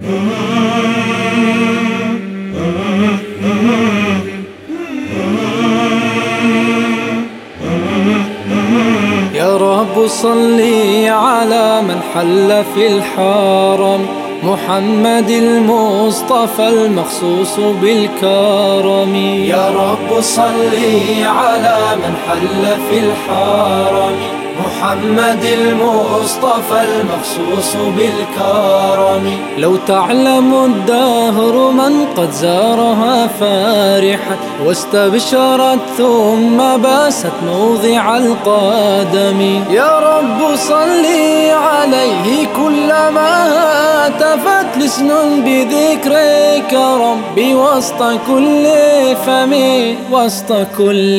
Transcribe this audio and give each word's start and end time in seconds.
يا 0.00 0.06
رب 9.56 10.06
صلي 10.06 11.08
على 11.08 11.82
من 11.82 12.00
حل 12.14 12.64
في 12.74 12.86
الحرم 12.86 14.06
محمد 14.42 15.30
المصطفى 15.30 16.68
المخصوص 16.68 17.58
بالكرم. 17.82 19.14
يا 19.44 19.68
رب 19.68 20.20
صلي 20.20 21.24
على 21.24 21.78
من 21.96 22.14
حل 22.28 22.64
في 22.90 22.98
الحرم 22.98 24.16
محمد 24.80 25.44
المصطفى 25.44 26.80
المخصوص 26.88 27.76
بالكرم. 27.96 29.38
لو 29.58 29.76
تعلم 29.76 30.54
الدهر 30.64 31.70
من 31.70 32.06
قد 32.16 32.30
زارها 32.30 33.26
فارحا 33.40 34.36
واستبشرت 34.64 35.78
ثم 35.98 36.76
بأست 36.76 37.32
موضع 37.46 38.16
القدم. 38.16 39.40
يا 39.70 39.98
رب 39.98 40.56
صلي 40.56 41.50
عليه 41.50 42.46
كلما 42.56 43.32
هاتفت 43.48 44.78
لسن 44.78 45.08
بذكرك 45.44 46.78
ربي 47.00 47.54
وسط 47.54 48.02
كل 48.26 48.66
فم 49.26 49.52
وسط 50.12 50.52
كل 50.78 51.18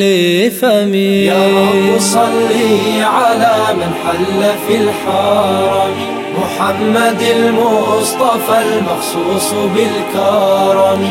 فم. 0.60 0.94
يا 0.94 1.46
رب 1.46 2.00
صلي 2.00 3.02
على 3.02 3.22
على 3.32 3.51
من 3.78 3.90
حل 4.04 4.40
في 4.66 4.74
الحرم 4.76 5.96
محمد 6.38 7.22
المصطفى 7.22 8.62
المخصوص 8.62 9.52
بالكرم. 9.52 11.02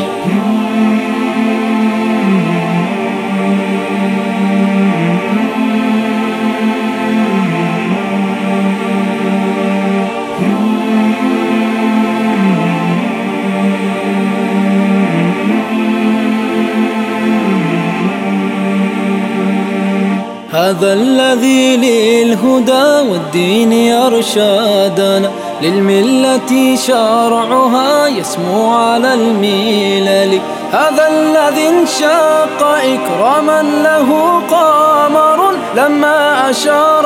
هذا 20.53 20.93
الذي 20.93 21.77
للهدى 21.77 23.09
والدين 23.09 23.73
يرشادنا 23.73 25.31
للملة 25.61 26.75
شرعها 26.75 28.07
يسمو 28.07 28.73
على 28.73 29.13
الملل. 29.13 30.39
هذا 30.71 31.07
الذي 31.07 31.67
انشق 31.67 32.63
إكراما 32.63 33.61
له 33.61 34.41
قمر 34.51 35.51
لما 35.75 36.49
أشار 36.49 37.05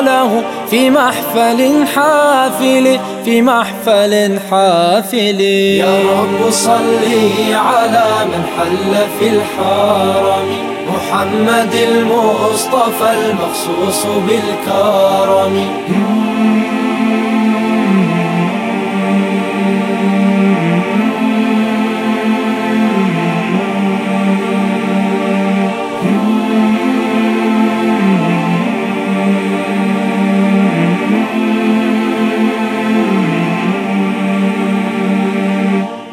له 0.00 0.42
في 0.70 0.90
محفل 0.90 1.86
حافل 1.94 3.00
في 3.24 3.42
محفل 3.42 4.38
حافل. 4.50 5.40
يا 5.40 5.98
رب 6.10 6.50
صلي 6.50 7.54
على 7.54 8.04
من 8.26 8.42
حل 8.58 8.96
في 9.18 9.28
الحرم. 9.28 10.69
محمد 10.94 11.74
المصطفى 11.74 13.10
المخصوص 13.12 14.06
بالكرم. 14.06 15.54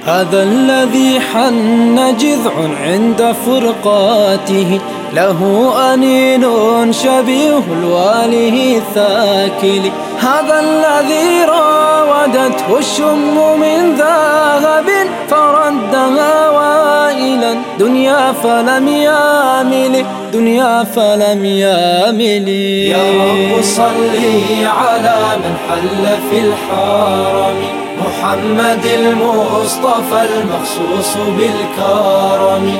هذا 0.08 0.44
الذي 0.44 1.20
حن 1.20 2.18
جذع 2.18 2.52
عند 2.82 3.36
فرقاته. 3.46 4.80
له 5.14 5.40
أنين 5.94 6.44
شبيه 6.94 7.64
الواله 7.80 8.78
الثاكل. 8.78 9.92
هذا 10.20 10.60
الذي 10.60 11.44
راودته 11.48 12.80
الشم 12.80 13.60
من 13.60 13.96
ذهب 13.96 14.86
فردها 15.30 16.50
وائلا. 16.50 17.56
دنيا 17.80 18.34
فلم 18.44 18.88
يامل 18.88 20.06
دنيا 20.34 20.84
فلم 20.84 21.46
يامل. 21.46 22.50
يا 22.50 22.98
رب 22.98 23.62
صلي 23.62 24.66
على 24.66 25.20
من 25.44 25.56
حل 25.70 26.04
في 26.30 26.40
الحرم. 26.40 27.87
محمد 28.28 28.86
المصطفى 28.86 30.22
المخصوص 30.26 31.18
بالكرم. 31.18 32.78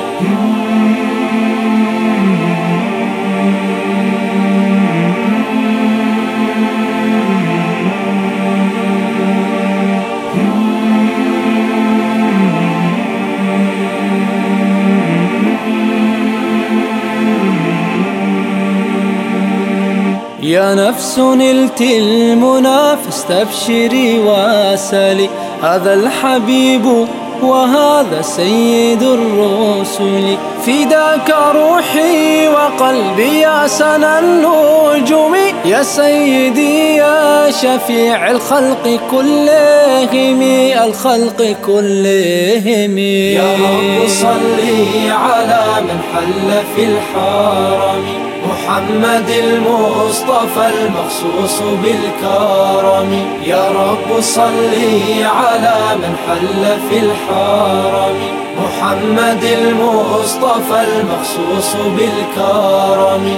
يا 20.48 20.74
نفس 20.74 21.18
نلت 21.18 21.80
المنى 21.80 22.96
فاستبشري 23.04 24.18
واسلي. 24.18 25.28
هذا 25.62 25.94
الحبيب 25.94 27.06
وهذا 27.42 28.22
سيد 28.22 29.02
الرسل. 29.02 30.36
فداك 30.66 31.34
روحي 31.54 32.48
وقلبي 32.48 33.40
يا 33.40 33.66
سنا 33.66 34.18
النجوم. 34.18 35.34
يا 35.64 35.82
سيدي 35.82 36.96
يا 36.96 37.50
شفيع 37.50 38.30
الخلق 38.30 39.00
كلهم 39.10 40.42
الخلق 40.84 41.56
كلهم. 41.66 42.98
يا 43.38 43.52
رب 43.52 44.08
صلي 44.08 45.10
على 45.10 45.64
من 45.80 45.98
حل 46.12 46.62
في 46.76 46.84
الحرم. 46.84 48.37
محمد 48.68 49.30
المصطفى 49.30 50.68
المخصوص 50.68 51.62
بالكرم. 51.82 53.26
يا 53.44 53.68
رب 53.68 54.20
صلي 54.20 55.24
على 55.24 55.76
من 55.96 56.16
حل 56.28 56.80
في 56.88 56.98
الحرم. 56.98 58.16
محمد 58.58 59.44
المصطفى 59.44 60.84
المخصوص 60.88 61.76
بالكرم. 61.96 63.36